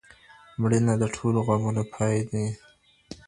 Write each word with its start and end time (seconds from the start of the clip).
مړینه 0.59 0.93
د 0.99 1.03
ټولو 1.15 1.39
غمونو 1.47 1.83
پای 1.93 2.15
دی. 2.29 2.45